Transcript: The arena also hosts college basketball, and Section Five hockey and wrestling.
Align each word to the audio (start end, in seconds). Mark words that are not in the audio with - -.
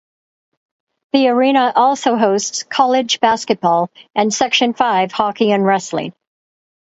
The 1.13 1.27
arena 1.27 1.73
also 1.75 2.15
hosts 2.17 2.63
college 2.63 3.19
basketball, 3.19 3.91
and 4.15 4.33
Section 4.33 4.73
Five 4.73 5.11
hockey 5.11 5.51
and 5.51 5.63
wrestling. 5.63 6.15